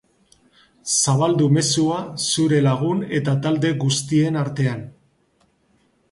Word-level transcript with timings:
Zabaldu 0.91 1.49
mezua 1.57 1.99
zure 2.27 2.61
lagun 2.67 3.03
eta 3.17 3.35
talde 3.43 3.73
guztien 3.83 4.39
artean. 4.45 4.81